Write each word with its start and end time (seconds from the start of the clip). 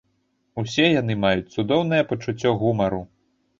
Усе 0.61 0.87
яны 1.01 1.17
маюць 1.27 1.53
цудоўнае 1.55 2.01
пачуццё 2.09 2.57
гумару. 2.65 3.01